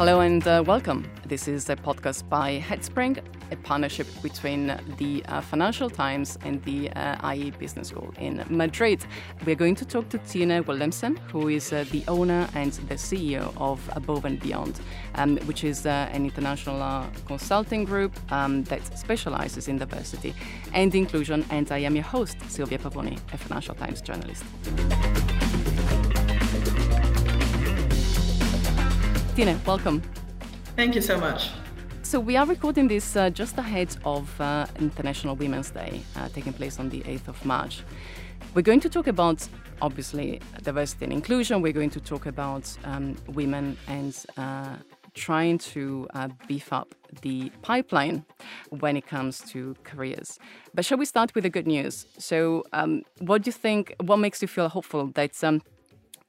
[0.00, 1.06] Hello and uh, welcome.
[1.26, 6.90] This is a podcast by Headspring, a partnership between the uh, Financial Times and the
[6.92, 9.04] uh, IE Business School in Madrid.
[9.44, 13.52] We're going to talk to Tine Willumsen, who is uh, the owner and the CEO
[13.58, 14.80] of Above and Beyond,
[15.16, 20.32] um, which is uh, an international consulting group um, that specializes in diversity
[20.72, 21.44] and inclusion.
[21.50, 24.44] And I am your host, Silvia Pavoni, a Financial Times journalist.
[29.36, 30.02] Tine, welcome.
[30.74, 31.50] Thank you so much.
[32.02, 36.52] So we are recording this uh, just ahead of uh, International Women's Day, uh, taking
[36.52, 37.84] place on the 8th of March.
[38.54, 39.48] We're going to talk about,
[39.80, 41.62] obviously, diversity and inclusion.
[41.62, 44.76] We're going to talk about um, women and uh,
[45.14, 48.24] trying to uh, beef up the pipeline
[48.70, 50.40] when it comes to careers.
[50.74, 52.06] But shall we start with the good news?
[52.18, 53.94] So, um, what do you think?
[54.00, 55.62] What makes you feel hopeful that um,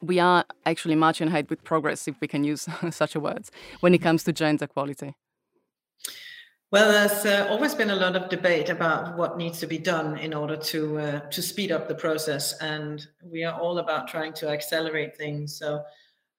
[0.01, 3.45] we are actually marching ahead with progress, if we can use such a word,
[3.79, 5.15] when it comes to gender equality?
[6.71, 10.17] Well, there's uh, always been a lot of debate about what needs to be done
[10.17, 14.31] in order to uh, to speed up the process, and we are all about trying
[14.35, 15.57] to accelerate things.
[15.59, 15.83] So,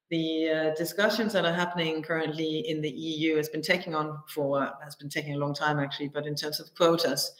[0.08, 4.70] the uh, discussions that are happening currently in the EU has been taking on for
[4.82, 7.30] has been taking a long time actually, but in terms of quotas,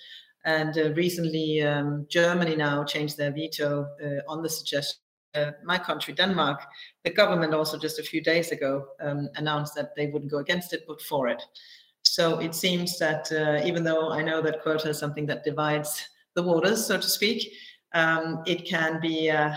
[0.45, 5.02] and uh, recently um, Germany now changed their veto uh, on the suggestion
[5.35, 6.61] uh, my country, Denmark,
[7.05, 10.73] the government also just a few days ago um, announced that they wouldn't go against
[10.73, 11.43] it, but for it.
[12.03, 16.09] So it seems that uh, even though I know that quota is something that divides
[16.35, 17.53] the waters, so to speak,
[17.95, 19.55] um, it can be, uh,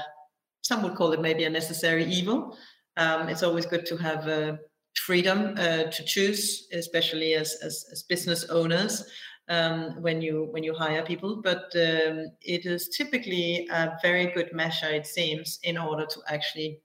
[0.61, 2.57] some would call it maybe a necessary evil.
[2.97, 4.57] Um, it's always good to have uh,
[4.95, 9.03] freedom uh, to choose, especially as, as, as business owners
[9.49, 14.51] um, when you when you hire people, but um, it is typically a very good
[14.53, 16.79] measure, it seems, in order to actually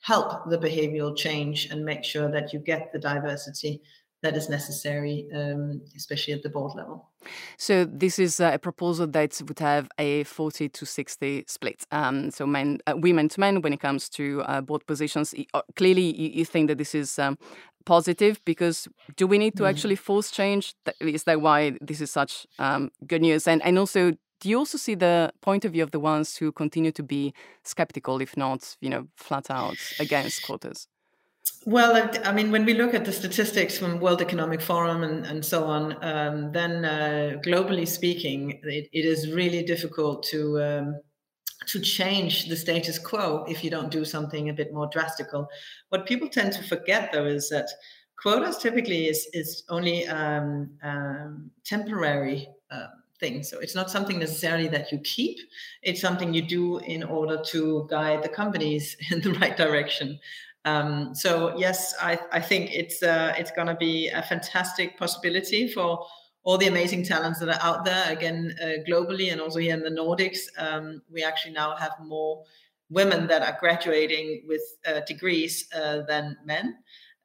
[0.00, 3.82] help the behavioral change and make sure that you get the diversity
[4.22, 7.10] that is necessary, um, especially at the board level.
[7.58, 11.84] So this is a proposal that would have a 40 to 60 split.
[11.90, 15.34] Um, so men, uh, women to men when it comes to uh, board positions.
[15.52, 17.36] Uh, clearly, you, you, think that this is um,
[17.86, 18.86] positive because
[19.16, 19.70] do we need to mm.
[19.70, 20.74] actually force change?
[21.00, 23.48] Is that why this is such um, good news?
[23.48, 26.52] And and also, do you also see the point of view of the ones who
[26.52, 27.32] continue to be
[27.62, 30.88] skeptical, if not, you know, flat out against quotas?
[31.64, 35.44] Well, I mean, when we look at the statistics from World Economic Forum and, and
[35.44, 41.00] so on, um, then uh, globally speaking, it, it is really difficult to um,
[41.66, 45.48] to change the status quo if you don't do something a bit more drastical.
[45.88, 47.68] What people tend to forget, though, is that
[48.20, 52.48] quotas typically is is only um, um, temporary.
[52.70, 52.86] Uh,
[53.18, 55.38] thing so it's not something necessarily that you keep
[55.82, 60.18] it's something you do in order to guide the companies in the right direction
[60.66, 65.72] um, so yes i, I think it's uh, it's going to be a fantastic possibility
[65.72, 66.04] for
[66.46, 69.82] all the amazing talents that are out there, again, uh, globally and also here in
[69.82, 70.38] the Nordics.
[70.56, 72.44] Um, we actually now have more
[72.88, 76.76] women that are graduating with uh, degrees uh, than men.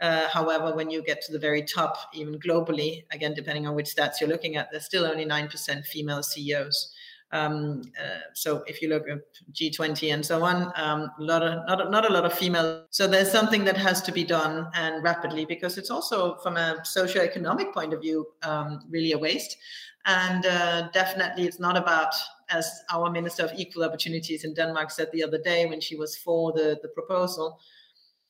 [0.02, 3.96] Uh, however, when you get to the very top, even globally, again, depending on which
[3.96, 6.92] stats you're looking at, there's still only 9% female CEOs.
[7.34, 9.20] Um, uh, so if you look at
[9.54, 12.86] G20 and so on, um, a lot of not, not a lot of female.
[12.90, 16.84] So there's something that has to be done and rapidly because it's also from a
[16.84, 19.58] socio-economic point of view um, really a waste.
[20.06, 22.14] And uh, definitely, it's not about
[22.50, 26.18] as our Minister of Equal Opportunities in Denmark said the other day when she was
[26.18, 27.60] for the the proposal.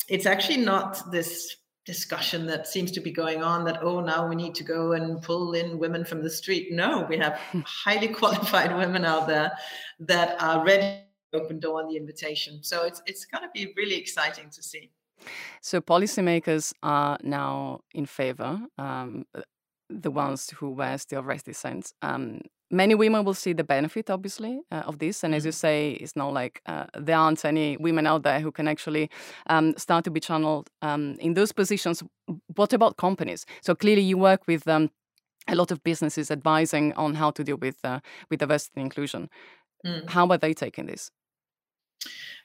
[0.10, 1.56] It's actually not this
[1.86, 5.22] discussion that seems to be going on that oh now we need to go and
[5.24, 6.72] pull in women from the street.
[6.72, 9.52] No we have highly qualified women out there
[10.00, 11.04] that are ready
[11.34, 12.64] to open door on the invitation.
[12.64, 14.92] So it's it's going to be really exciting to see.
[15.62, 19.26] So policymakers are now in favor um,
[19.90, 24.84] the ones who were still reticent um, many women will see the benefit, obviously, uh,
[24.86, 25.24] of this.
[25.24, 25.68] And as you mm-hmm.
[25.68, 29.10] say, it's not like uh, there aren't any women out there who can actually
[29.48, 32.04] um, start to be channeled um, in those positions.
[32.56, 33.46] What about companies?
[33.62, 34.90] So clearly, you work with um,
[35.48, 38.00] a lot of businesses advising on how to deal with uh,
[38.30, 39.30] with diversity and inclusion.
[39.86, 40.10] Mm.
[40.10, 41.12] How are they taking this?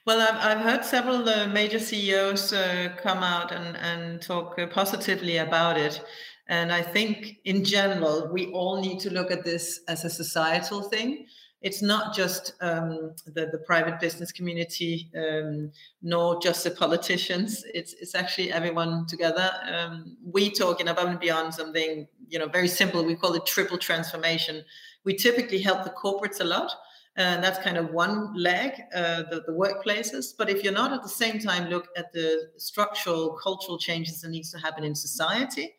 [0.05, 4.67] Well, I've, I've heard several uh, major CEOs uh, come out and, and talk uh,
[4.67, 6.01] positively about it.
[6.49, 10.81] And I think in general, we all need to look at this as a societal
[10.81, 11.27] thing.
[11.61, 15.71] It's not just um, the, the private business community, um,
[16.01, 17.65] nor just the politicians.
[17.73, 19.51] It's, it's actually everyone together.
[19.69, 23.03] Um, we talk in Above and Beyond something, you know, very simple.
[23.03, 24.63] We call it triple transformation.
[25.03, 26.71] We typically help the corporates a lot
[27.17, 30.33] and that's kind of one leg, uh, the, the workplaces.
[30.37, 34.29] But if you're not at the same time look at the structural, cultural changes that
[34.29, 35.73] needs to happen in society,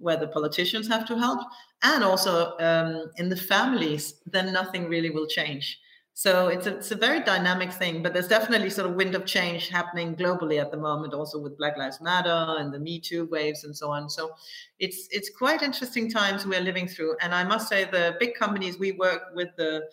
[0.00, 1.40] where the politicians have to help,
[1.82, 5.78] and also um, in the families, then nothing really will change.
[6.14, 9.24] So it's a, it's a very dynamic thing, but there's definitely sort of wind of
[9.24, 13.26] change happening globally at the moment, also with Black Lives Matter and the Me Too
[13.30, 14.10] waves and so on.
[14.10, 14.32] So
[14.78, 17.16] it's it's quite interesting times we're living through.
[17.22, 19.84] And I must say, the big companies we work with, the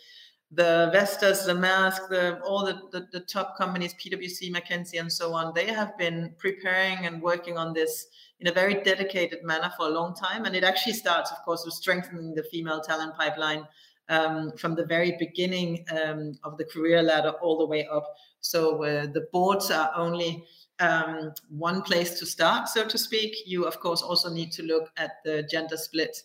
[0.52, 5.34] the Vestas, the Maersk, the all the, the, the top companies, PwC, McKinsey, and so
[5.34, 8.08] on, they have been preparing and working on this
[8.40, 10.46] in a very dedicated manner for a long time.
[10.46, 13.68] And it actually starts, of course, with strengthening the female talent pipeline
[14.10, 18.14] um, from the very beginning um, of the career ladder all the way up.
[18.42, 20.46] So uh, the boards are only
[20.80, 23.36] um, one place to start, so to speak.
[23.46, 26.16] You, of course, also need to look at the gender split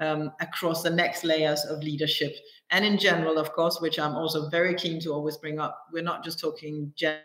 [0.00, 2.36] um, across the next layers of leadership
[2.70, 5.86] and in general, of course, which I'm also very keen to always bring up.
[5.92, 7.22] We're not just talking gender,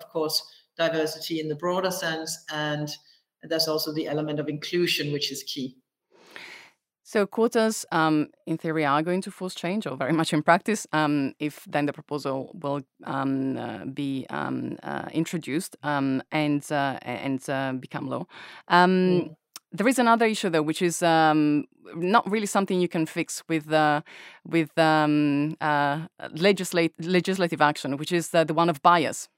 [0.00, 0.42] of course,
[0.76, 2.88] diversity in the broader sense, and
[3.42, 5.76] there's also the element of inclusion, which is key.
[7.02, 10.88] So quotas, um, in theory, are going to force change, or very much in practice,
[10.92, 16.98] um, if then the proposal will um, uh, be um, uh, introduced um, and uh,
[17.02, 18.26] and uh, become law.
[18.68, 19.36] Mm.
[19.72, 23.72] There is another issue though, which is um, not really something you can fix with
[23.72, 24.00] uh,
[24.44, 29.28] with um, uh, legislate, legislative action, which is uh, the one of bias.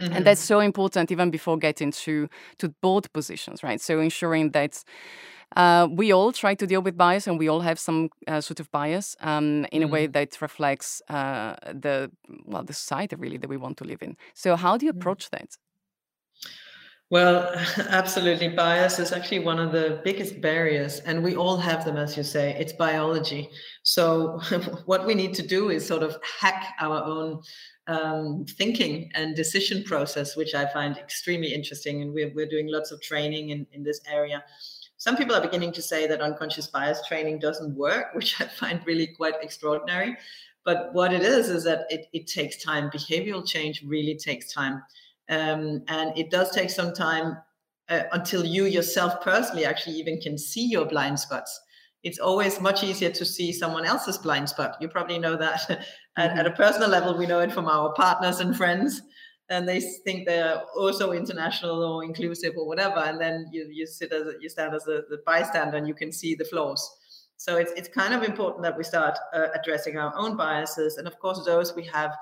[0.00, 0.12] Mm-hmm.
[0.12, 2.28] And that's so important even before getting to
[2.58, 3.80] to board positions, right?
[3.80, 4.84] So ensuring that
[5.54, 8.60] uh, we all try to deal with bias, and we all have some uh, sort
[8.60, 9.84] of bias um, in mm.
[9.84, 10.12] a way mm-hmm.
[10.12, 12.10] that reflects uh, the
[12.44, 14.16] well the society really that we want to live in.
[14.34, 15.00] So, how do you mm-hmm.
[15.00, 15.56] approach that?
[17.08, 17.52] Well,
[17.88, 18.48] absolutely.
[18.48, 22.24] Bias is actually one of the biggest barriers, and we all have them, as you
[22.24, 22.56] say.
[22.58, 23.48] It's biology.
[23.84, 24.40] So,
[24.86, 27.42] what we need to do is sort of hack our own
[27.86, 32.02] um, thinking and decision process, which I find extremely interesting.
[32.02, 34.42] And we're, we're doing lots of training in, in this area.
[34.96, 38.80] Some people are beginning to say that unconscious bias training doesn't work, which I find
[38.84, 40.16] really quite extraordinary.
[40.64, 42.90] But what it is, is that it, it takes time.
[42.90, 44.82] Behavioral change really takes time.
[45.28, 47.36] Um, and it does take some time
[47.88, 51.60] uh, until you yourself personally actually even can see your blind spots.
[52.02, 54.76] It's always much easier to see someone else's blind spot.
[54.80, 55.68] You probably know that
[56.16, 56.38] at, mm-hmm.
[56.38, 59.02] at a personal level, we know it from our partners and friends
[59.48, 64.12] and they think they're also international or inclusive or whatever and then you you sit
[64.12, 66.98] as a, you stand as a, the bystander and you can see the flaws
[67.36, 71.06] so it's it's kind of important that we start uh, addressing our own biases and
[71.06, 72.12] of course those we have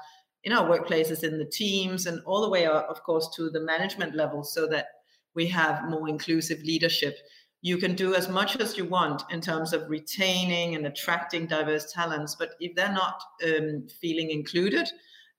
[0.45, 3.61] in our workplaces in the teams and all the way up, of course to the
[3.61, 4.87] management level so that
[5.35, 7.19] we have more inclusive leadership
[7.63, 11.91] you can do as much as you want in terms of retaining and attracting diverse
[11.93, 14.87] talents but if they're not um, feeling included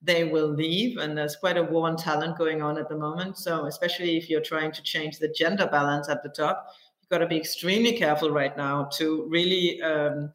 [0.02, 0.98] they will leave.
[0.98, 3.36] And there's quite a war on talent going on at the moment.
[3.38, 6.66] So, especially if you're trying to change the gender balance at the top,
[7.00, 10.32] you've got to be extremely careful right now to really um,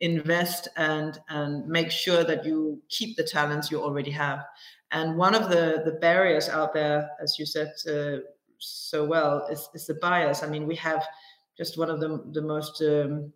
[0.00, 4.44] invest and and make sure that you keep the talents you already have.
[4.90, 8.18] And one of the the barriers out there, as you said uh,
[8.58, 10.42] so well, is, is the bias.
[10.42, 11.04] I mean, we have
[11.56, 13.32] just one of the the most um,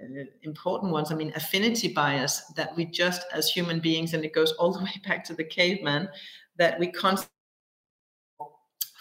[0.00, 1.10] uh, important ones.
[1.10, 4.84] I mean, affinity bias that we just as human beings, and it goes all the
[4.84, 6.08] way back to the caveman,
[6.56, 7.32] that we constantly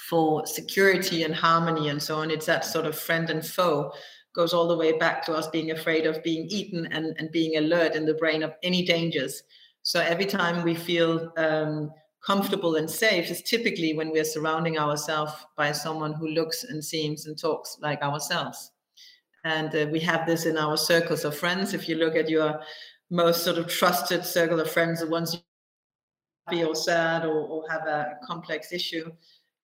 [0.09, 2.29] for security and harmony and so on.
[2.29, 3.91] It's that sort of friend and foe
[4.35, 7.57] goes all the way back to us being afraid of being eaten and, and being
[7.57, 9.43] alert in the brain of any dangers.
[9.83, 11.91] So every time we feel um,
[12.25, 17.27] comfortable and safe is typically when we're surrounding ourselves by someone who looks and seems
[17.27, 18.71] and talks like ourselves.
[19.43, 21.73] And uh, we have this in our circles of friends.
[21.73, 22.59] If you look at your
[23.11, 25.39] most sort of trusted circle of friends, the ones you
[26.47, 29.11] happy or sad or, or have a complex issue,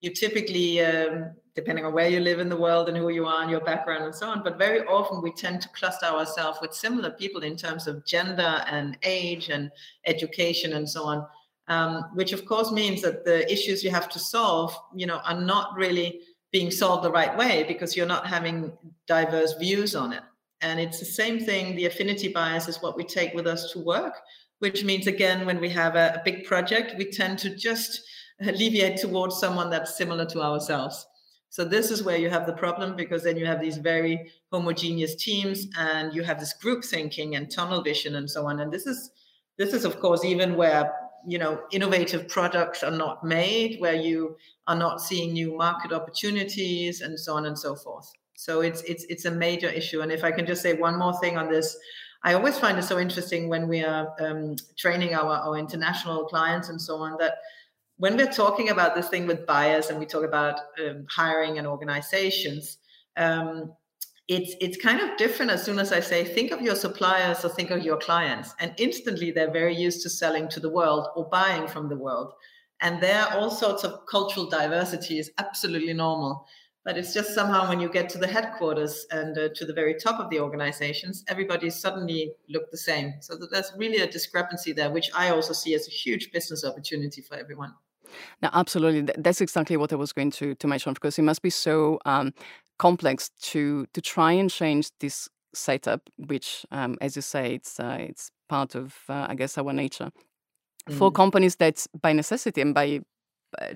[0.02, 3.42] you typically, um, depending on where you live in the world and who you are
[3.42, 6.74] and your background and so on, but very often we tend to cluster ourselves with
[6.74, 9.70] similar people in terms of gender and age and
[10.06, 11.26] education and so on.
[11.68, 15.40] Um, which of course means that the issues you have to solve, you know, are
[15.40, 18.72] not really being solved the right way because you're not having
[19.06, 20.22] diverse views on it.
[20.60, 21.76] And it's the same thing.
[21.76, 24.14] The affinity bias is what we take with us to work,
[24.58, 28.02] which means, again, when we have a, a big project, we tend to just
[28.48, 31.06] alleviate towards someone that's similar to ourselves.
[31.50, 35.14] So this is where you have the problem because then you have these very homogeneous
[35.16, 38.60] teams and you have this group thinking and tunnel vision and so on.
[38.60, 39.10] And this is
[39.58, 40.92] this is of course even where
[41.26, 47.00] you know innovative products are not made where you are not seeing new market opportunities
[47.00, 50.24] and so on and so forth so it's it's it's a major issue and if
[50.24, 51.76] i can just say one more thing on this
[52.24, 56.68] I always find it so interesting when we are um, training our, our international clients
[56.68, 57.34] and so on that
[58.02, 61.68] when we're talking about this thing with bias and we talk about um, hiring and
[61.68, 62.78] organizations,
[63.16, 63.72] um,
[64.26, 67.48] it's it's kind of different as soon as I say think of your suppliers or
[67.48, 71.28] think of your clients, and instantly they're very used to selling to the world or
[71.28, 72.32] buying from the world,
[72.80, 76.44] and there all sorts of cultural diversity is absolutely normal.
[76.84, 79.94] But it's just somehow when you get to the headquarters and uh, to the very
[79.94, 83.14] top of the organizations, everybody suddenly look the same.
[83.20, 87.22] So there's really a discrepancy there, which I also see as a huge business opportunity
[87.22, 87.74] for everyone.
[88.40, 91.50] Now, absolutely, that's exactly what I was going to to mention because it must be
[91.50, 92.32] so um,
[92.78, 97.98] complex to to try and change this setup, which, um, as you say, it's uh,
[98.00, 100.10] it's part of uh, I guess our nature.
[100.88, 100.98] Mm.
[100.98, 103.00] For companies that by necessity and by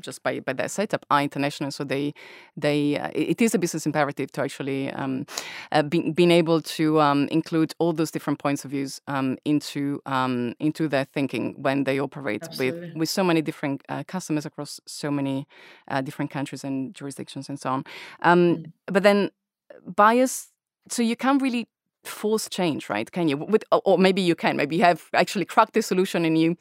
[0.00, 1.70] just by, by their setup are international.
[1.70, 2.14] So they
[2.56, 5.26] they uh, it is a business imperative to actually um,
[5.72, 10.00] uh, be, being able to um, include all those different points of views um, into
[10.06, 12.88] um, into their thinking when they operate Absolutely.
[12.88, 15.46] with with so many different uh, customers across so many
[15.88, 17.84] uh, different countries and jurisdictions and so on.
[18.22, 18.72] Um, mm.
[18.86, 19.30] But then
[19.84, 20.48] bias.
[20.88, 21.68] So you can't really
[22.04, 23.10] force change, right?
[23.10, 23.36] Can you?
[23.36, 24.56] With, or maybe you can.
[24.56, 26.56] Maybe you have actually cracked the solution and you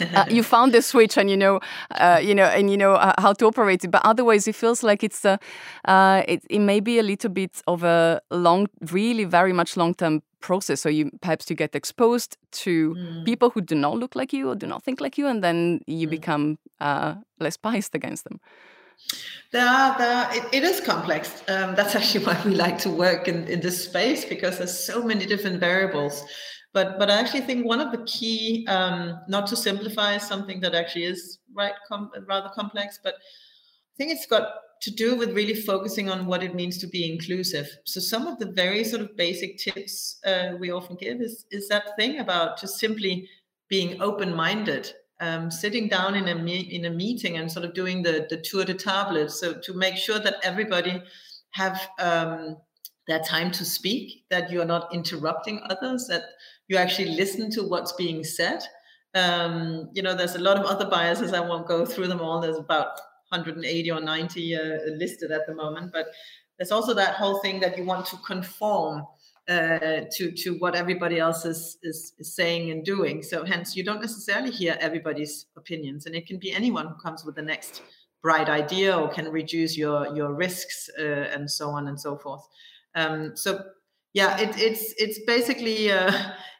[0.00, 1.60] uh, you found the switch and you know
[1.92, 4.82] uh, you know and you know uh, how to operate it but otherwise it feels
[4.82, 5.38] like it's a
[5.86, 9.94] uh, it, it may be a little bit of a long really very much long
[9.94, 13.24] term process so you perhaps you get exposed to mm.
[13.24, 15.80] people who do not look like you or do not think like you and then
[15.86, 16.10] you mm.
[16.10, 18.40] become uh, less biased against them
[19.52, 21.42] there are, there are, it, it is complex.
[21.48, 25.02] Um, that's actually why we like to work in, in this space because there's so
[25.02, 26.24] many different variables.
[26.74, 30.74] But but I actually think one of the key, um, not to simplify something that
[30.74, 34.46] actually is right com- rather complex, but I think it's got
[34.82, 37.68] to do with really focusing on what it means to be inclusive.
[37.84, 41.68] So some of the very sort of basic tips uh, we often give is is
[41.68, 43.28] that thing about just simply
[43.68, 48.02] being open-minded, um, sitting down in a me- in a meeting and sort of doing
[48.02, 51.00] the the tour de table, so to make sure that everybody
[51.50, 52.56] have um,
[53.06, 56.24] their time to speak, that you are not interrupting others, that
[56.68, 58.62] you actually listen to what's being said.
[59.14, 61.32] Um, you know, there's a lot of other biases.
[61.32, 62.40] I won't go through them all.
[62.40, 64.60] There's about 180 or 90 uh,
[64.96, 66.06] listed at the moment, but
[66.58, 69.04] there's also that whole thing that you want to conform
[69.48, 73.22] uh, to to what everybody else is, is, is saying and doing.
[73.22, 77.24] So hence, you don't necessarily hear everybody's opinions, and it can be anyone who comes
[77.24, 77.82] with the next
[78.22, 82.46] bright idea or can reduce your your risks uh, and so on and so forth.
[82.94, 83.62] Um, so
[84.14, 86.10] yeah, it, it's it's basically uh,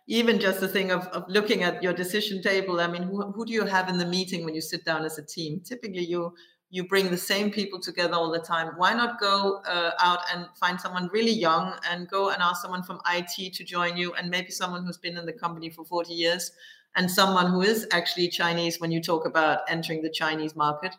[0.06, 2.80] even just the thing of, of looking at your decision table.
[2.80, 5.18] I mean, who, who do you have in the meeting when you sit down as
[5.18, 5.60] a team?
[5.64, 6.34] Typically, you
[6.70, 8.72] you bring the same people together all the time.
[8.76, 12.82] Why not go uh, out and find someone really young and go and ask someone
[12.82, 16.12] from IT to join you, and maybe someone who's been in the company for 40
[16.12, 16.50] years,
[16.96, 20.94] and someone who is actually Chinese when you talk about entering the Chinese market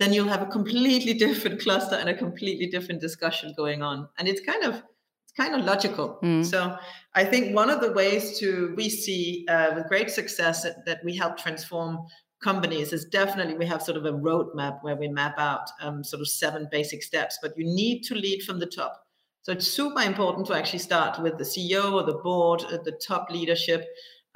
[0.00, 4.08] then you'll have a completely different cluster and a completely different discussion going on.
[4.18, 4.82] And it's kind of
[5.30, 6.18] kind of logical.
[6.22, 6.44] Mm.
[6.44, 6.76] So
[7.14, 11.00] I think one of the ways to we see uh, with great success that, that,
[11.04, 11.98] we help transform
[12.42, 16.20] companies is definitely we have sort of a roadmap where we map out um, sort
[16.20, 17.38] of seven basic steps.
[17.42, 19.04] But you need to lead from the top.
[19.42, 22.98] So it's super important to actually start with the CEO or the board, uh, the
[23.06, 23.86] top leadership.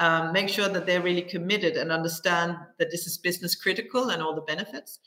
[0.00, 4.20] Um, make sure that they're really committed and understand that this is business critical and
[4.20, 4.98] all the benefits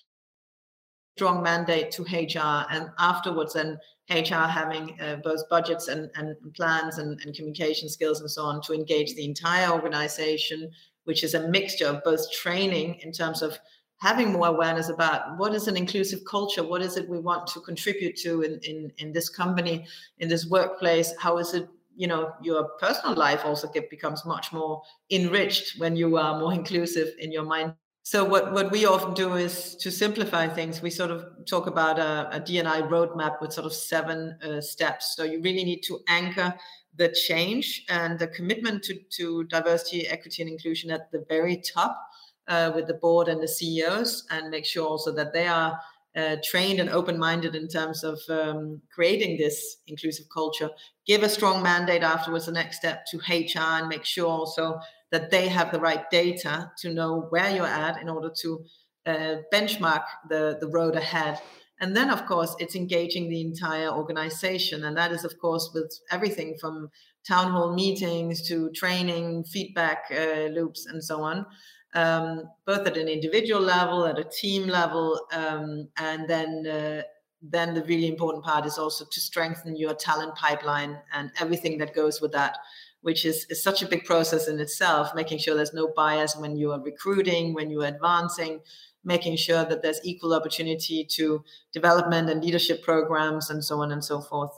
[1.18, 3.80] strong mandate to HR, and afterwards, then
[4.12, 8.62] HR having uh, both budgets and, and plans and, and communication skills and so on
[8.62, 10.70] to engage the entire organization,
[11.06, 13.58] which is a mixture of both training in terms of
[14.00, 17.60] having more awareness about what is an inclusive culture, what is it we want to
[17.62, 19.88] contribute to in, in, in this company,
[20.20, 24.54] in this workplace, how is it you know your personal life also get, becomes much
[24.54, 27.74] more enriched when you are more inclusive in your mind
[28.08, 30.82] so what, what we often do is to simplify things.
[30.82, 35.14] We sort of talk about a, a DNI roadmap with sort of seven uh, steps.
[35.18, 36.54] So you really need to anchor
[36.96, 42.02] the change and the commitment to, to diversity, equity, and inclusion at the very top
[42.48, 45.78] uh, with the board and the CEOs, and make sure also that they are
[46.16, 50.70] uh, trained and open-minded in terms of um, creating this inclusive culture.
[51.06, 52.46] Give a strong mandate afterwards.
[52.46, 54.80] The next step to HR and make sure also
[55.12, 58.66] that they have the right data to know where you're at in order to
[59.06, 61.40] uh, benchmark the, the road ahead.
[61.80, 64.84] And then, of course, it's engaging the entire organization.
[64.84, 66.90] And that is, of course, with everything from
[67.28, 71.46] town hall meetings to training, feedback uh, loops, and so on,
[71.94, 75.22] um, both at an individual level, at a team level.
[75.32, 77.02] Um, and then, uh,
[77.42, 81.94] then the really important part is also to strengthen your talent pipeline and everything that
[81.94, 82.58] goes with that.
[83.02, 86.56] Which is, is such a big process in itself, making sure there's no bias when
[86.56, 88.60] you are recruiting, when you are advancing,
[89.04, 94.04] making sure that there's equal opportunity to development and leadership programs and so on and
[94.04, 94.52] so forth.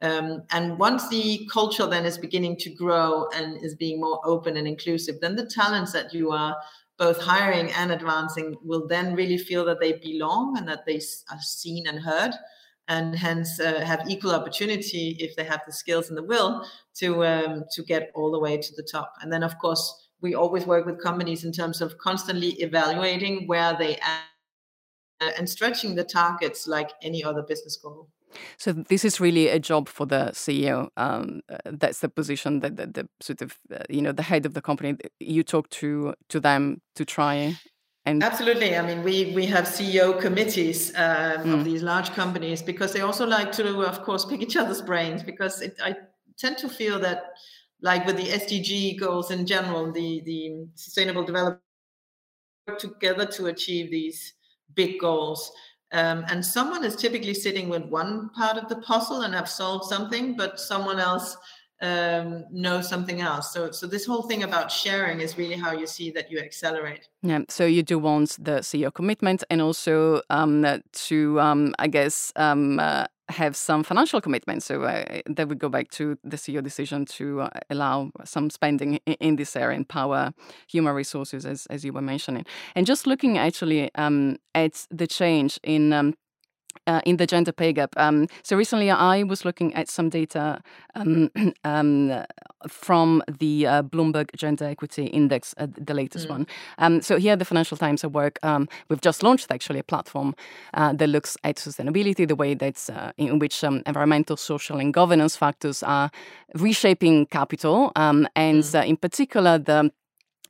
[0.00, 4.56] Um, and once the culture then is beginning to grow and is being more open
[4.56, 6.56] and inclusive, then the talents that you are
[6.98, 10.96] both hiring and advancing will then really feel that they belong and that they
[11.30, 12.32] are seen and heard
[12.88, 17.24] and hence uh, have equal opportunity if they have the skills and the will to
[17.24, 20.66] um, to get all the way to the top and then of course we always
[20.66, 26.66] work with companies in terms of constantly evaluating where they are and stretching the targets
[26.66, 28.08] like any other business goal
[28.56, 30.88] so this is really a job for the CEO.
[30.96, 34.46] Um, uh, that's the position that the, the sort of uh, you know the head
[34.46, 34.96] of the company.
[35.20, 37.56] You talk to to them to try
[38.04, 41.54] and absolutely, I mean, we we have CEO committees um, mm.
[41.54, 45.22] of these large companies because they also like to, of course, pick each other's brains.
[45.22, 45.94] Because it, I
[46.36, 47.34] tend to feel that,
[47.80, 51.60] like with the SDG goals in general, the the sustainable development
[52.66, 54.34] work together to achieve these
[54.74, 55.52] big goals.
[55.92, 59.84] Um, and someone is typically sitting with one part of the puzzle and have solved
[59.84, 61.36] something, but someone else
[61.82, 63.52] um, know something else.
[63.52, 67.08] So, so this whole thing about sharing is really how you see that you accelerate.
[67.22, 67.40] Yeah.
[67.48, 72.78] So you do want the CEO commitment, and also um, to, um, I guess, um,
[72.78, 74.62] uh, have some financial commitment.
[74.62, 79.00] So uh, that would go back to the CEO decision to uh, allow some spending
[79.06, 80.32] in, in, this area and power
[80.68, 82.44] human resources, as as you were mentioning.
[82.74, 86.14] And just looking actually um, at the change in um,
[86.86, 87.94] uh, in the gender pay gap.
[87.96, 90.62] Um, so recently, I was looking at some data
[90.94, 91.30] um,
[91.64, 92.24] um,
[92.68, 96.30] from the uh, Bloomberg Gender Equity Index, uh, the latest mm.
[96.30, 96.46] one.
[96.78, 98.38] Um, so here, the Financial Times at work.
[98.42, 100.34] Um, we've just launched actually a platform
[100.74, 104.94] uh, that looks at sustainability, the way that's uh, in which um, environmental, social, and
[104.94, 106.10] governance factors are
[106.54, 108.62] reshaping capital, and mm.
[108.72, 109.90] Uh, in particular the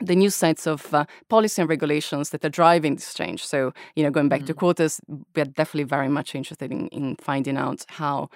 [0.03, 3.47] the new sets of uh, policy and regulations that are driving this change.
[3.47, 4.47] So, you know, going back mm-hmm.
[4.47, 5.01] to quotas,
[5.35, 8.29] we're definitely very much interested in, in finding out how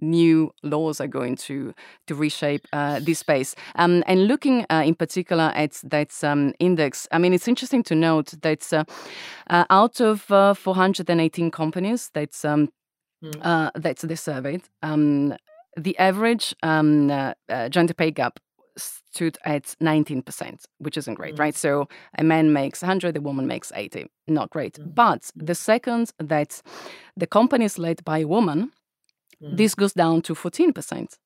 [0.00, 1.74] new laws are going to
[2.06, 3.54] to reshape uh, this space.
[3.74, 7.94] Um, and looking uh, in particular at that um, index, I mean, it's interesting to
[7.94, 8.84] note that uh,
[9.50, 12.68] uh out of uh, 418 companies that's um,
[13.24, 13.70] mm.
[13.74, 15.34] that's they surveyed, um,
[15.76, 17.08] the average um,
[17.70, 18.38] gender pay gap
[18.78, 21.38] stood at 19%, which isn't great, mm.
[21.38, 21.54] right?
[21.54, 24.06] So a man makes 100, a woman makes 80.
[24.26, 24.74] Not great.
[24.74, 24.94] Mm.
[24.94, 25.46] But mm.
[25.46, 26.62] the second that
[27.16, 28.72] the company is led by a woman,
[29.42, 29.56] mm.
[29.56, 31.16] this goes down to 14%.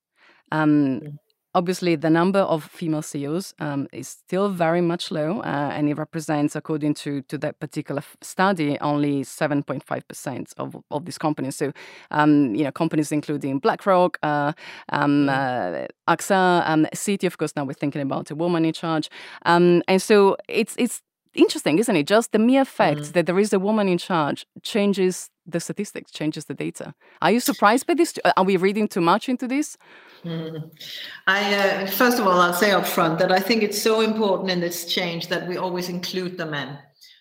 [0.51, 1.17] Um, mm
[1.55, 5.97] obviously the number of female CEOs um, is still very much low, uh, and it
[5.97, 11.55] represents, according to, to that particular study, only 7.5% of, of these companies.
[11.55, 11.71] So,
[12.11, 14.53] um, you know, companies including BlackRock, uh,
[14.89, 15.29] um, mm.
[15.29, 19.09] uh, AXA, um, Citi, of course, now we're thinking about a woman in charge.
[19.45, 21.01] Um, and so it's, it's
[21.33, 22.07] interesting, isn't it?
[22.07, 23.13] Just the mere fact mm.
[23.13, 26.93] that there is a woman in charge changes the statistics, changes the data.
[27.21, 28.13] Are you surprised by this?
[28.37, 29.77] Are we reading too much into this?
[30.23, 30.71] Mm.
[31.27, 34.51] I uh, first of all, I'll say up front that I think it's so important
[34.51, 36.79] in this change that we always include the men.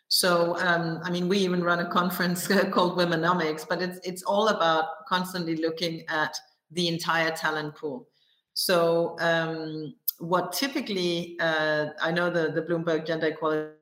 [0.08, 4.48] So, um, I mean, we even run a conference called Womenomics, but it's it's all
[4.48, 6.36] about constantly looking at
[6.70, 8.08] the entire talent pool.
[8.54, 13.81] So, um, what typically uh, I know the the Bloomberg Gender Equality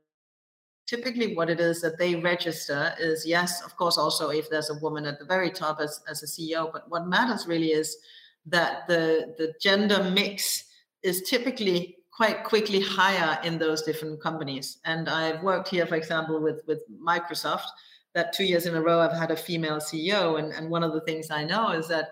[0.90, 4.79] typically what it is that they register is yes of course also if there's a
[4.83, 7.96] woman at the very top as, as a ceo but what matters really is
[8.44, 10.64] that the the gender mix
[11.05, 14.79] is typically quite quickly higher in those different companies.
[14.85, 16.81] And i've worked here for example with with
[17.12, 17.68] microsoft
[18.14, 20.92] that two years in a row i've had a female ceo and, and one of
[20.92, 22.09] the things i know is that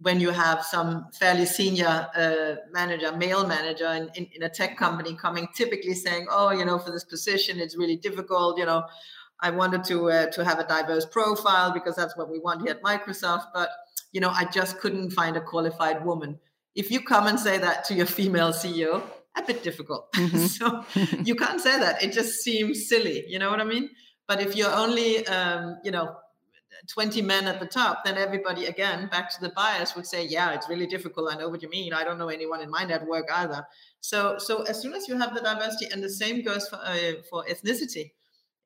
[0.00, 4.78] when you have some fairly senior uh, manager, male manager in, in, in, a tech
[4.78, 8.82] company coming typically saying, oh, you know, for this position, it's really difficult, you know,
[9.40, 12.72] I wanted to uh, to have a diverse profile because that's what we want here
[12.72, 13.70] at Microsoft, but
[14.12, 16.38] you know, I just couldn't find a qualified woman.
[16.74, 19.02] If you come and say that to your female CEO,
[19.36, 20.12] a bit difficult.
[20.20, 20.46] Mm-hmm.
[20.46, 20.84] so
[21.24, 22.02] you can't say that.
[22.02, 23.24] It just seems silly.
[23.26, 23.90] You know what I mean?
[24.28, 26.16] But if you're only, um, you know,
[26.88, 30.52] 20 men at the top, then everybody, again, back to the bias, would say, yeah,
[30.52, 31.32] it's really difficult.
[31.32, 31.92] I know what you mean.
[31.92, 33.66] I don't know anyone in my network either.
[34.00, 37.22] So, so as soon as you have the diversity, and the same goes for, uh,
[37.28, 38.12] for ethnicity.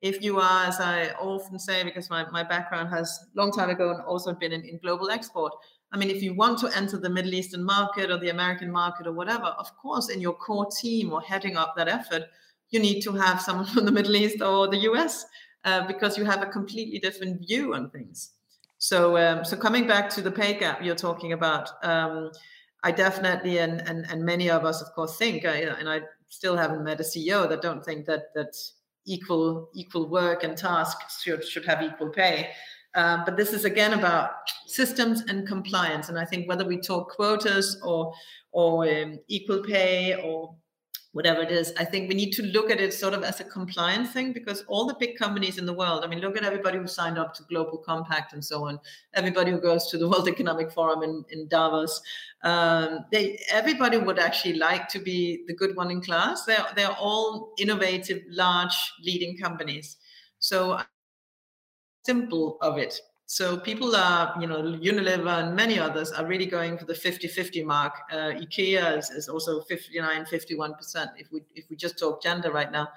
[0.01, 3.91] If you are, as I often say, because my, my background has long time ago
[3.91, 5.53] and also been in, in global export,
[5.91, 9.07] I mean, if you want to enter the Middle Eastern market or the American market
[9.07, 12.23] or whatever, of course, in your core team or heading up that effort,
[12.69, 15.25] you need to have someone from the Middle East or the US
[15.65, 18.31] uh, because you have a completely different view on things.
[18.77, 22.31] So, um, so coming back to the pay gap you're talking about, um,
[22.83, 26.83] I definitely and and and many of us, of course, think, and I still haven't
[26.83, 28.55] met a CEO that don't think that that
[29.05, 32.51] equal equal work and tasks should should have equal pay.
[32.93, 34.31] Um, but this is again about
[34.67, 38.13] systems and compliance, and I think whether we talk quotas or
[38.51, 40.55] or um, equal pay or
[41.15, 41.71] whatever it is.
[41.77, 44.65] I think we need to look at it sort of as a compliance thing because
[44.67, 47.33] all the big companies in the world, I mean, look at everybody who signed up
[47.35, 48.81] to Global Compact and so on,
[49.13, 52.01] everybody who goes to the World Economic Forum in, in Davos.
[52.43, 56.43] Um, they everybody would actually like to be the good one in class.
[56.43, 59.95] They're they're all innovative, large, leading companies.
[60.39, 60.81] So
[62.05, 62.99] simple of it.
[63.27, 67.65] So people are, you know, Unilever and many others are really going for the 50-50
[67.65, 67.93] mark.
[68.11, 72.71] Uh, IKEA is, is, also 59, 51% if we if we just talk gender right
[72.71, 72.87] now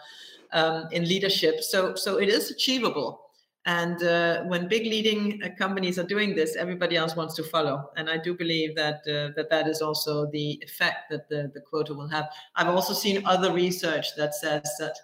[0.53, 1.63] um, in leadership.
[1.63, 3.23] So so it is achievable.
[3.65, 7.91] And uh, when big leading uh, companies are doing this, everybody else wants to follow.
[7.97, 11.61] And I do believe that uh, that that is also the effect that the, the
[11.61, 12.29] quota will have.
[12.55, 14.95] I've also seen other research that says that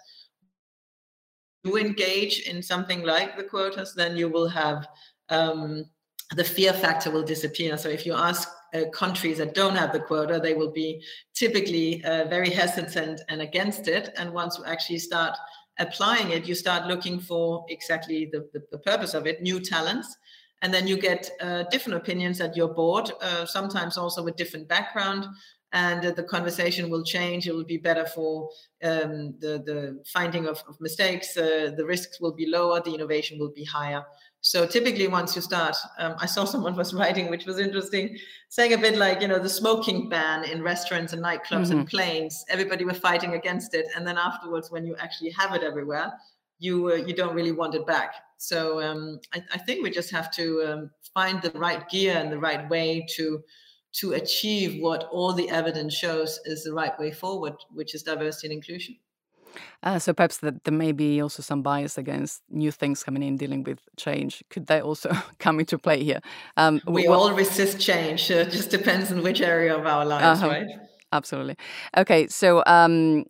[1.63, 4.87] you engage in something like the quotas, then you will have
[5.29, 5.85] um,
[6.35, 7.77] the fear factor will disappear.
[7.77, 12.03] So if you ask uh, countries that don't have the quota, they will be typically
[12.03, 14.09] uh, very hesitant and against it.
[14.17, 15.37] And once you actually start
[15.79, 20.17] applying it, you start looking for exactly the, the, the purpose of it, new talents.
[20.61, 24.67] And then you get uh, different opinions at your board, uh, sometimes also with different
[24.67, 25.25] background.
[25.75, 27.47] And uh, the conversation will change.
[27.47, 28.49] It will be better for
[28.81, 31.35] um, the, the finding of, of mistakes.
[31.35, 32.81] Uh, the risks will be lower.
[32.81, 34.03] The innovation will be higher.
[34.39, 38.71] So typically, once you start, um, I saw someone was writing, which was interesting, saying
[38.71, 41.79] a bit like, you know, the smoking ban in restaurants and nightclubs mm-hmm.
[41.79, 42.45] and planes.
[42.47, 46.13] Everybody were fighting against it, and then afterwards, when you actually have it everywhere,
[46.59, 48.13] you uh, you don't really want it back.
[48.37, 52.31] So um, I, I, think we just have to um, find the right gear and
[52.31, 53.41] the right way to
[53.99, 58.47] to achieve what all the evidence shows is the right way forward, which is diversity
[58.47, 58.97] and inclusion.
[59.83, 63.37] Uh, so perhaps that there may be also some bias against new things coming in,
[63.37, 64.43] dealing with change.
[64.49, 66.19] Could they also come into play here?
[66.57, 68.29] Um, we all resist change.
[68.29, 70.51] It just depends on which area of our lives, uh -huh.
[70.51, 70.79] right?
[71.11, 71.55] Absolutely.
[71.97, 73.25] Okay, so um,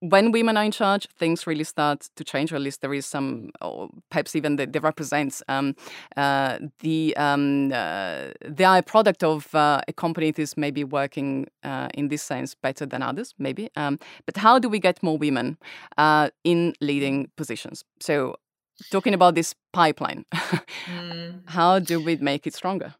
[0.00, 3.06] when women are in charge, things really start to change, or at least there is
[3.06, 5.76] some, or perhaps even they, they represent um,
[6.16, 10.84] uh, the um, uh, they are a product of uh, a company that is maybe
[10.84, 13.68] working uh, in this sense better than others, maybe.
[13.76, 15.58] Um, but how do we get more women
[15.98, 17.84] uh, in leading positions?
[18.00, 18.36] So,
[18.90, 21.40] talking about this pipeline, mm.
[21.46, 22.94] how do we make it stronger?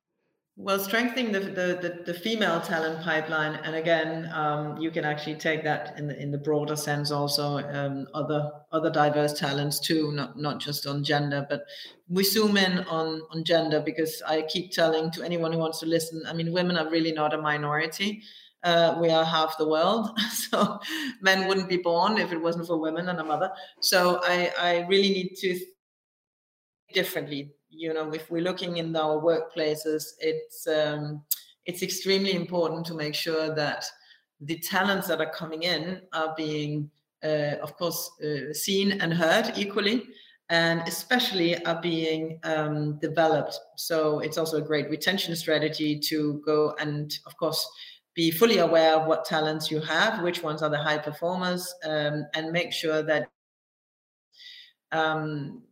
[0.63, 5.37] Well, strengthening the, the, the, the, female talent pipeline, and again, um, you can actually
[5.37, 10.13] take that in the in the broader sense also um, other other diverse talents too,
[10.13, 11.65] not not just on gender, but
[12.11, 15.87] we zoom in on on gender because I keep telling to anyone who wants to
[15.87, 16.23] listen.
[16.27, 18.23] I mean, women are really not a minority.
[18.63, 20.79] Uh, we are half the world, so
[21.23, 23.51] men wouldn't be born if it wasn't for women and a mother.
[23.81, 25.59] So I I really need to
[26.93, 31.23] differently you know if we're looking in our workplaces it's um,
[31.67, 33.85] it's extremely important to make sure that
[34.41, 36.91] the talents that are coming in are being
[37.23, 40.03] uh, of course uh, seen and heard equally
[40.51, 43.57] and especially are being um, developed.
[43.77, 47.69] So it's also a great retention strategy to go and of course
[48.15, 52.27] be fully aware of what talents you have which ones are the high performers um,
[52.35, 53.29] and make sure that
[54.91, 55.63] um,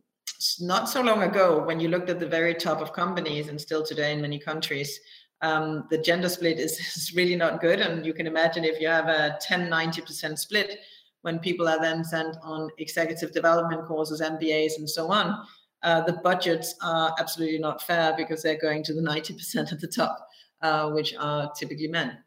[0.59, 3.83] not so long ago, when you looked at the very top of companies, and still
[3.83, 4.99] today in many countries,
[5.41, 7.79] um, the gender split is, is, really not good.
[7.79, 10.79] And you can imagine if you have a 10, 90% split,
[11.21, 15.45] when people are then sent on executive development courses, MBAs, and so on,
[15.83, 19.87] uh, the budgets are absolutely not fair because they're going to the 90% at the
[19.87, 20.27] top,
[20.61, 22.17] uh, which are typically men.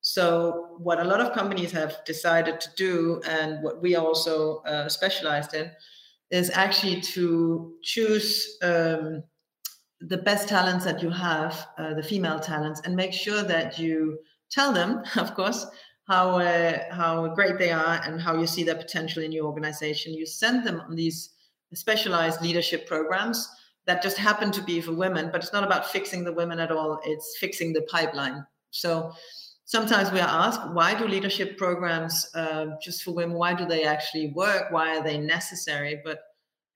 [0.00, 4.88] So, what a lot of companies have decided to do, and what we also uh,
[4.88, 5.70] specialized in,
[6.30, 9.22] is actually to choose um,
[10.00, 14.18] the best talents that you have, uh, the female talents, and make sure that you
[14.50, 15.66] tell them, of course,
[16.08, 20.14] how uh, how great they are and how you see their potential in your organization.
[20.14, 21.30] You send them on these
[21.74, 23.48] specialized leadership programs
[23.86, 26.72] that just happen to be for women, but it's not about fixing the women at
[26.72, 27.00] all.
[27.04, 28.44] It's fixing the pipeline.
[28.70, 29.12] So
[29.70, 33.84] sometimes we are asked why do leadership programs uh, just for women why do they
[33.84, 34.72] actually work?
[34.72, 36.00] Why are they necessary?
[36.04, 36.18] But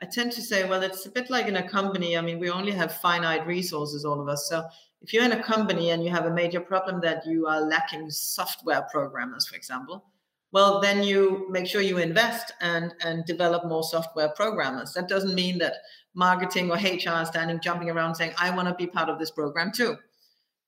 [0.03, 2.17] i tend to say well it's a bit like in a company.
[2.17, 4.49] I mean we only have finite resources all of us.
[4.49, 4.65] So
[5.03, 8.11] if you're in a company and you have a major problem that you are lacking
[8.11, 10.05] software programmers for example
[10.53, 14.93] well then you make sure you invest and and develop more software programmers.
[14.93, 15.75] That doesn't mean that
[16.15, 19.73] marketing or hr standing jumping around saying i want to be part of this program
[19.73, 19.97] too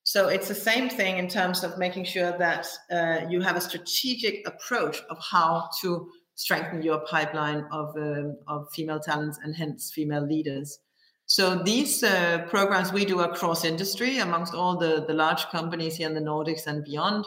[0.06, 3.60] So it's the same thing in terms of making sure that uh, you have a
[3.60, 9.90] strategic approach of how to strengthen your pipeline of, um, of female talents and hence
[9.92, 10.78] female leaders.
[11.26, 16.08] So these uh, programs we do across industry amongst all the, the large companies here
[16.08, 17.26] in the Nordics and beyond.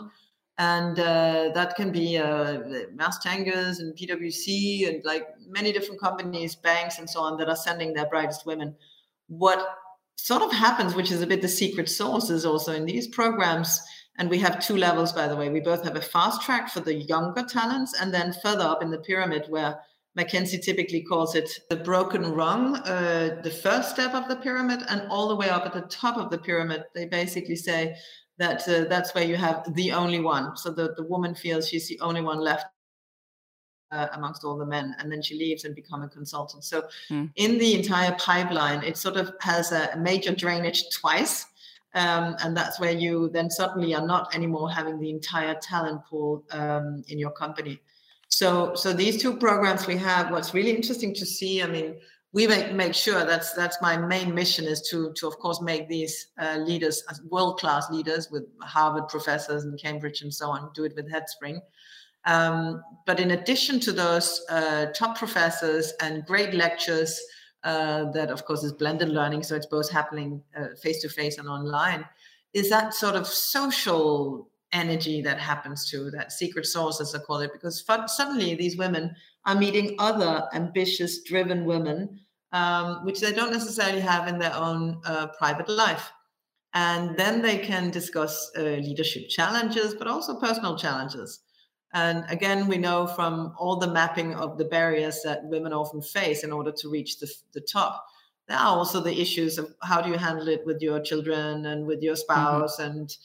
[0.57, 2.59] And uh, that can be uh,
[2.95, 7.57] Maersk Tankers and PwC and like many different companies, banks and so on that are
[7.57, 8.73] sending their brightest women.
[9.27, 9.67] What
[10.25, 13.82] sort of happens, which is a bit the secret sauce, is also in these programs
[14.19, 15.49] and we have two levels, by the way.
[15.49, 18.91] We both have a fast track for the younger talents, and then further up in
[18.91, 19.79] the pyramid, where
[20.17, 25.03] McKinsey typically calls it the broken rung, uh, the first step of the pyramid, and
[25.10, 27.95] all the way up at the top of the pyramid, they basically say
[28.39, 30.58] that uh, that's where you have the only one.
[30.58, 32.65] So the, the woman feels she's the only one left
[33.91, 37.30] uh, amongst all the men and then she leaves and become a consultant so mm.
[37.36, 41.47] in the entire pipeline it sort of has a major drainage twice
[41.95, 46.43] um, and that's where you then suddenly are not anymore having the entire talent pool
[46.52, 47.80] um, in your company.
[48.28, 50.32] So, so these two programs we have.
[50.32, 51.63] What's really interesting to see.
[51.63, 51.95] I mean,
[52.32, 55.89] we make make sure that's that's my main mission is to to of course make
[55.89, 60.69] these uh, leaders world class leaders with Harvard professors and Cambridge and so on.
[60.75, 61.60] Do it with Headspring.
[62.25, 67.19] Um, but in addition to those uh, top professors and great lectures
[67.63, 70.41] uh, that of course is blended learning so it's both happening
[70.82, 72.05] face to face and online
[72.53, 77.39] is that sort of social energy that happens to that secret sauce as i call
[77.39, 79.13] it because suddenly these women
[79.45, 82.19] are meeting other ambitious driven women
[82.51, 86.12] um, which they don't necessarily have in their own uh, private life.
[86.73, 91.39] And then they can discuss uh, leadership challenges but also personal challenges
[91.93, 96.43] and again, we know from all the mapping of the barriers that women often face
[96.43, 98.06] in order to reach the, the top.
[98.47, 101.86] There are also the issues of how do you handle it with your children and
[101.86, 102.21] with your mm-hmm.
[102.21, 102.91] spouse mm-hmm.
[102.91, 103.17] and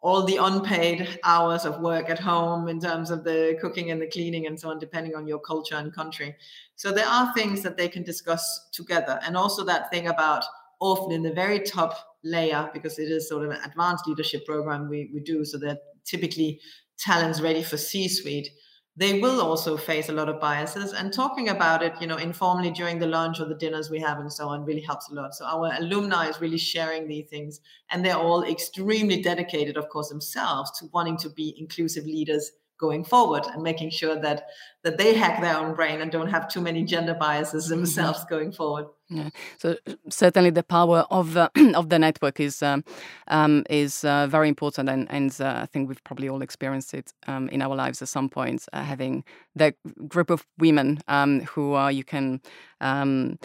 [0.00, 4.06] all the unpaid hours of work at home in terms of the cooking and the
[4.06, 6.36] cleaning and so on, depending on your culture and country.
[6.76, 9.18] So there are things that they can discuss together.
[9.24, 10.44] And also that thing about
[10.78, 14.90] often in the very top layer, because it is sort of an advanced leadership program
[14.90, 16.60] we, we do, so that typically
[16.98, 18.48] talents ready for C-suite,
[18.96, 20.92] they will also face a lot of biases.
[20.92, 24.18] And talking about it, you know, informally during the lunch or the dinners we have
[24.18, 25.34] and so on really helps a lot.
[25.34, 30.10] So our alumni is really sharing these things, and they're all extremely dedicated, of course,
[30.10, 34.46] themselves to wanting to be inclusive leaders going forward and making sure that
[34.82, 37.76] that they hack their own brain and don't have too many gender biases mm-hmm.
[37.76, 38.34] themselves mm-hmm.
[38.34, 38.86] going forward.
[39.08, 39.30] Yeah.
[39.58, 39.76] So
[40.10, 42.84] certainly the power of uh, of the network is um,
[43.28, 47.12] um, is uh, very important, and and uh, I think we've probably all experienced it
[47.26, 48.66] um, in our lives at some point.
[48.72, 49.24] Uh, having
[49.56, 49.74] that
[50.08, 52.40] group of women um, who you can
[52.80, 53.38] um,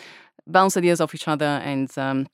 [0.48, 2.28] bounce ideas off each other and um,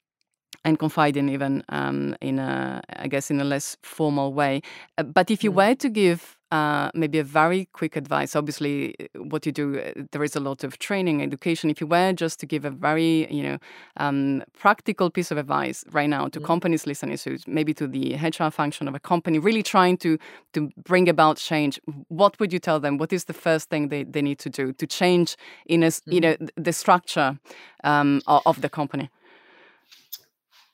[0.65, 4.61] and confide in even um, in a, I guess in a less formal way.
[4.97, 5.55] Uh, but if you mm.
[5.55, 10.03] were to give uh, maybe a very quick advice, obviously uh, what you do, uh,
[10.11, 11.69] there is a lot of training, education.
[11.69, 13.57] If you were just to give a very you know
[13.97, 16.45] um, practical piece of advice right now to mm.
[16.45, 20.17] companies listening, so maybe to the HR function of a company, really trying to
[20.53, 21.79] to bring about change,
[22.09, 22.97] what would you tell them?
[22.97, 26.13] What is the first thing they, they need to do to change in a, mm.
[26.13, 27.39] you know the structure
[27.83, 29.09] um, of the company?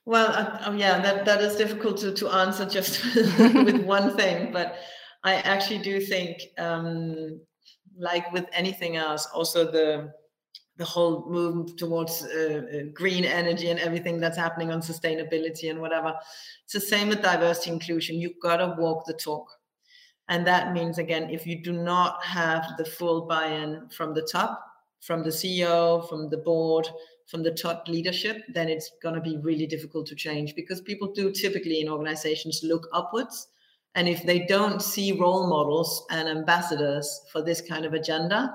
[0.06, 4.78] Well, uh, yeah, that, that is difficult to, to answer just with one thing, but
[5.24, 7.40] I actually do think, um,
[7.98, 10.14] like with anything else, also the
[10.78, 15.80] the whole move towards uh, uh, green energy and everything that's happening on sustainability and
[15.80, 16.14] whatever.
[16.64, 18.20] It's the same with diversity inclusion.
[18.20, 19.48] You've got to walk the talk.
[20.28, 24.28] And that means, again, if you do not have the full buy in from the
[24.32, 24.60] top,
[25.02, 26.88] from the CEO, from the board,
[27.28, 31.12] from the top leadership, then it's going to be really difficult to change because people
[31.14, 33.50] do typically in organizations look upwards.
[33.96, 38.54] And if they don't see role models and ambassadors for this kind of agenda,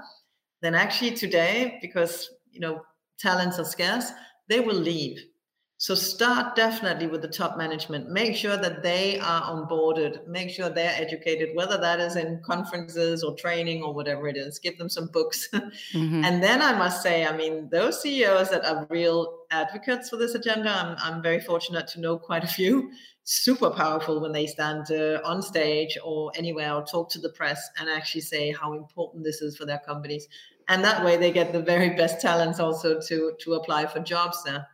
[0.63, 2.83] then actually today, because you know
[3.19, 4.11] talents are scarce,
[4.49, 5.19] they will leave.
[5.79, 8.09] So start definitely with the top management.
[8.09, 10.27] Make sure that they are onboarded.
[10.27, 14.59] Make sure they're educated, whether that is in conferences or training or whatever it is.
[14.59, 15.49] Give them some books.
[15.93, 16.25] Mm-hmm.
[16.25, 20.35] and then I must say, I mean, those CEOs that are real advocates for this
[20.35, 22.91] agenda, I'm, I'm very fortunate to know quite a few.
[23.29, 27.69] Super powerful when they stand uh, on stage or anywhere or talk to the press
[27.77, 30.29] and actually say how important this is for their companies.
[30.69, 34.45] And that way they get the very best talents also to to apply for jobs
[34.45, 34.69] there.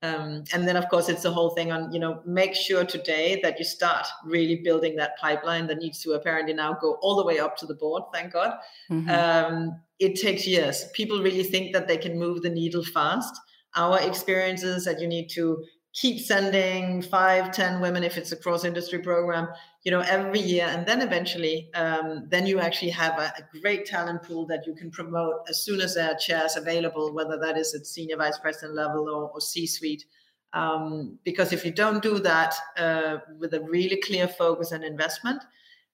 [0.00, 3.40] Um, and then of course it's the whole thing on you know make sure today
[3.42, 7.24] that you start really building that pipeline that needs to apparently now go all the
[7.24, 8.54] way up to the board thank god
[8.88, 9.10] mm-hmm.
[9.10, 13.34] um, it takes years people really think that they can move the needle fast
[13.74, 15.64] our experience is that you need to
[16.00, 19.48] keep sending five, ten women if it's a cross industry program,
[19.82, 23.84] you know, every year, and then eventually, um, then you actually have a, a, great
[23.84, 27.56] talent pool that you can promote as soon as there are chairs available, whether that
[27.56, 30.04] is at senior vice president level or, or C-suite.
[30.52, 35.42] Um, because if you don't do that uh, with a really clear focus and investment,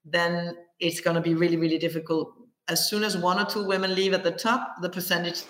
[0.04, 2.32] then it's going to be really, really difficult.
[2.68, 5.42] As soon as one or two women leave at the top, the percentage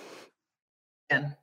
[1.11, 1.37] again.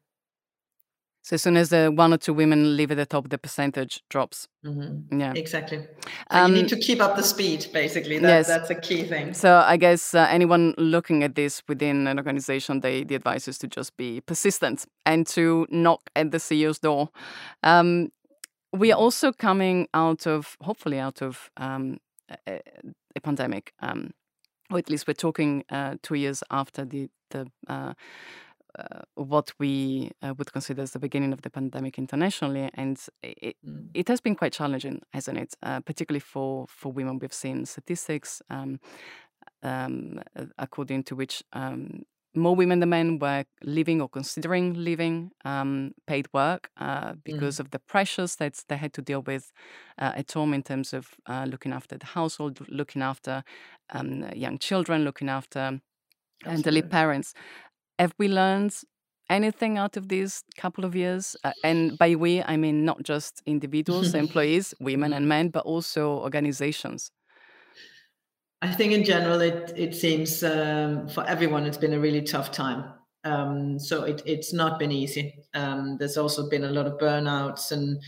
[1.31, 4.03] So as soon as the one or two women leave at the top, the percentage
[4.09, 4.49] drops.
[4.65, 5.17] Mm-hmm.
[5.17, 5.77] Yeah, exactly.
[5.79, 7.67] So um, you need to keep up the speed.
[7.71, 8.47] Basically, that, yes.
[8.47, 9.33] that's a key thing.
[9.33, 13.57] So I guess uh, anyone looking at this within an organization, they, the advice is
[13.59, 17.07] to just be persistent and to knock at the CEO's door.
[17.63, 18.09] Um,
[18.73, 21.99] we are also coming out of, hopefully, out of um,
[22.45, 22.59] a,
[23.15, 23.71] a, pandemic.
[23.79, 24.11] Um,
[24.69, 27.93] or at least we're talking uh, two years after the the uh,
[28.77, 33.55] uh, what we uh, would consider as the beginning of the pandemic internationally, and it,
[33.67, 33.89] mm.
[33.93, 35.55] it has been quite challenging, hasn't it?
[35.63, 38.79] Uh, particularly for for women, we've seen statistics um,
[39.63, 40.21] um,
[40.57, 42.03] according to which um,
[42.33, 47.59] more women than men were leaving or considering leaving um, paid work uh, because mm.
[47.61, 49.51] of the pressures that they had to deal with
[49.99, 53.43] uh, at home in terms of uh, looking after the household, looking after
[53.89, 55.81] um, young children, looking after
[56.45, 57.33] elderly parents.
[58.01, 58.73] Have we learned
[59.29, 61.35] anything out of these couple of years?
[61.43, 66.17] Uh, and by we, I mean not just individuals, employees, women and men, but also
[66.17, 67.11] organizations.
[68.63, 72.51] I think in general, it it seems um, for everyone it's been a really tough
[72.51, 72.91] time.
[73.23, 75.35] Um, so it, it's not been easy.
[75.53, 78.01] Um, there's also been a lot of burnouts, and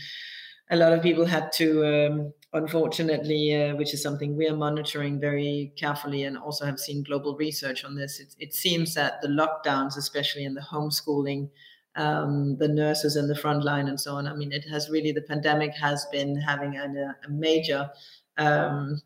[0.72, 5.20] a lot of people had to um, unfortunately, uh, which is something we are monitoring
[5.20, 9.28] very carefully and also have seen global research on this, it, it seems that the
[9.28, 11.50] lockdowns, especially in the homeschooling,
[11.96, 15.12] um, the nurses in the front line and so on, I mean, it has really,
[15.12, 17.90] the pandemic has been having an, a, a, major
[18.36, 19.00] um,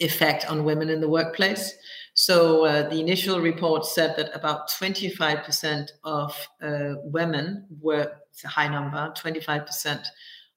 [0.00, 1.74] effect on women in the workplace.
[2.14, 8.48] So uh, the initial report said that about 25% of uh, women were, it's a
[8.48, 10.06] high number, 25%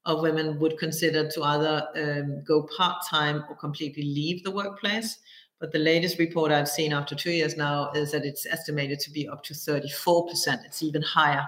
[0.08, 5.20] of women would consider to either um, go part time or completely leave the workplace.
[5.60, 9.12] But the latest report I've seen after two years now is that it's estimated to
[9.12, 10.66] be up to 34%.
[10.66, 11.46] It's even higher.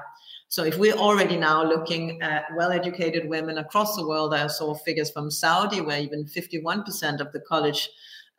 [0.50, 5.12] So if we're already now looking at well-educated women across the world, I saw figures
[5.12, 7.90] from Saudi where even 51% of the college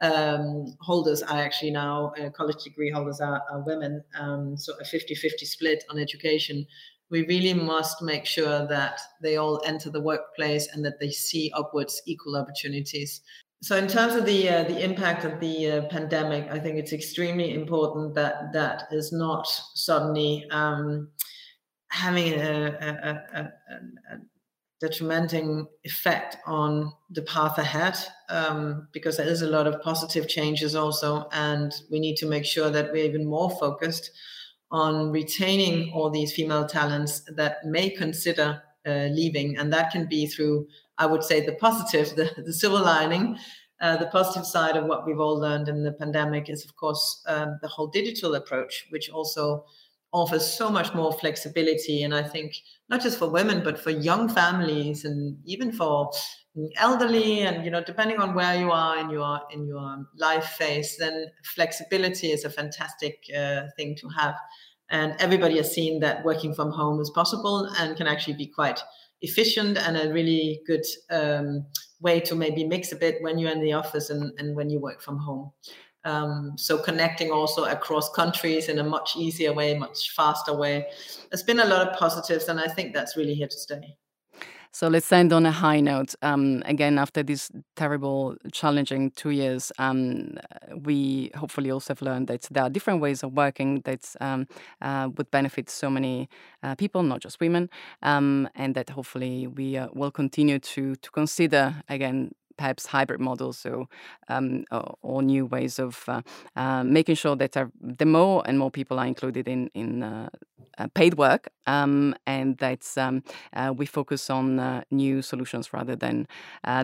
[0.01, 4.03] um, holders are actually now uh, college degree holders are, are women.
[4.19, 6.67] Um, so a 50-50 split on education
[7.11, 11.51] we really must make sure that they all enter the workplace and that they see
[11.55, 13.21] upwards equal opportunities.
[13.63, 16.95] So, in terms of the uh, the impact of the uh, pandemic, I think it's
[16.95, 21.09] extremely important that that is not suddenly um,
[21.91, 24.19] having a, a, a, a,
[24.81, 27.99] detrimenting effect on the path ahead,
[28.31, 32.47] um, because there is a lot of positive changes also, and we need to make
[32.47, 34.11] sure that we're even more focused
[34.71, 39.57] on retaining all these female talents that may consider uh, leaving.
[39.59, 40.67] And that can be through,
[40.99, 43.37] I would say, the positive, the, the silver lining.
[43.81, 47.23] Uh, the positive side of what we've all learned in the pandemic is, of course,
[47.27, 49.65] um, the whole digital approach, which also
[50.13, 52.03] offers so much more flexibility.
[52.03, 52.57] And I think
[52.91, 56.11] not just for women, but for young families and even for
[56.77, 60.97] elderly and you know depending on where you are in your in your life phase
[60.99, 64.35] then flexibility is a fantastic uh, thing to have.
[64.93, 68.81] And everybody has seen that working from home is possible and can actually be quite
[69.23, 71.65] efficient and a really good um,
[72.01, 74.81] way to maybe mix a bit when you're in the office and, and when you
[74.81, 75.53] work from home.
[76.05, 80.87] Um, so connecting also across countries in a much easier way much faster way.
[81.31, 83.97] There's been a lot of positives and i think that's really here to stay
[84.73, 86.15] so let's end on a high note.
[86.23, 90.39] Um, again, after these terrible, challenging two years, um,
[90.85, 94.47] we hopefully also have learned that there are different ways of working that um,
[94.81, 96.29] uh, would benefit so many
[96.63, 97.69] uh, people, not just women,
[98.03, 103.57] um, and that hopefully we uh, will continue to to consider again perhaps hybrid models,
[103.57, 103.89] so
[104.29, 106.21] um, or, or, new ways of uh,
[106.57, 110.29] uh, making sure that are, the more and more people are included in in uh,
[110.77, 113.23] uh paid work, um, and that um,
[113.55, 116.27] uh, we focus on uh, new solutions rather than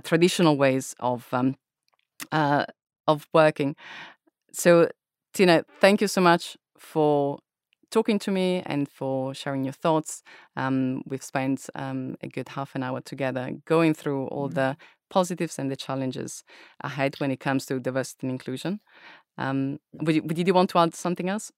[0.02, 1.54] traditional ways of um,
[3.06, 3.76] of working.
[4.52, 4.88] So,
[5.34, 7.38] Tine, thank you so much for
[7.90, 10.22] talking to me and for sharing your thoughts.
[10.56, 14.54] Um, we've spent um, a good half an hour together going through all mm-hmm.
[14.54, 14.76] the
[15.10, 16.44] positives and the challenges
[16.82, 18.80] ahead when it comes to diversity and inclusion.
[19.38, 21.52] Um, would you, did you want to add something else?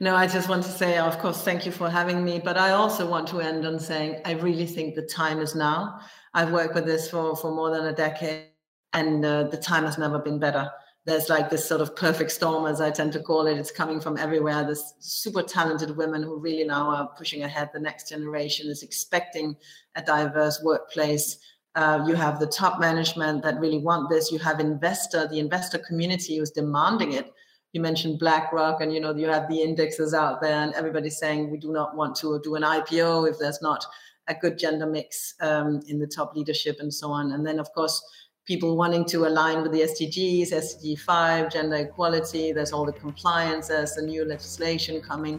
[0.00, 2.40] No, I just want to say, of course, thank you for having me.
[2.42, 6.00] But I also want to end on saying I really think the time is now.
[6.34, 8.46] I've worked with this for, for more than a decade,
[8.92, 10.70] and uh, the time has never been better.
[11.04, 13.58] There's like this sort of perfect storm, as I tend to call it.
[13.58, 14.64] It's coming from everywhere.
[14.64, 17.70] There's super talented women who really now are pushing ahead.
[17.72, 19.56] The next generation is expecting
[19.94, 21.38] a diverse workplace.
[21.76, 24.32] Uh, you have the top management that really want this.
[24.32, 27.32] You have investor, the investor community who's demanding it
[27.76, 31.50] you mentioned BlackRock, and you know you have the indexes out there, and everybody's saying
[31.50, 33.84] we do not want to do an IPO if there's not
[34.28, 37.32] a good gender mix um, in the top leadership and so on.
[37.32, 38.02] And then of course
[38.46, 42.50] people wanting to align with the SDGs, SDG 5, gender equality.
[42.50, 43.68] There's all the compliance.
[43.68, 45.38] There's the new legislation coming.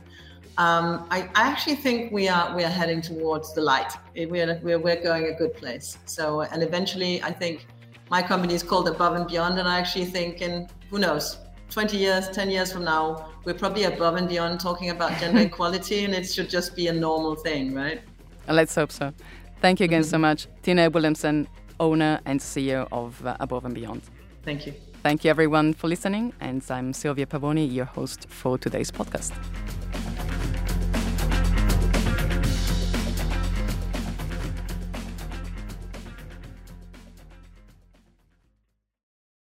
[0.58, 3.93] Um, I, I, actually think we are we are heading towards the light.
[4.16, 5.99] We're, we're we're going a good place.
[6.05, 7.68] So and eventually, I think
[8.10, 11.38] my company is called Above and Beyond, and I actually think in who knows
[11.70, 16.05] 20 years, 10 years from now, we're probably above and beyond talking about gender equality
[16.05, 18.01] and it should just be a normal thing, right?
[18.47, 19.14] Let's hope so.
[19.62, 20.10] Thank you again mm-hmm.
[20.10, 20.47] so much.
[20.64, 21.47] Tine Willumsen,
[21.80, 24.01] owner and CEO of uh, Above and Beyond.
[24.43, 24.74] Thank you.
[25.03, 26.34] Thank you everyone for listening.
[26.39, 29.34] And I'm Silvia Pavoni, your host for today's podcast.